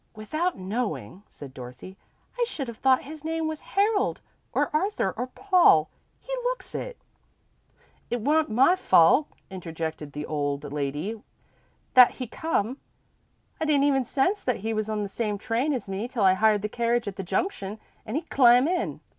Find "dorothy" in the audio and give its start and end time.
1.53-1.95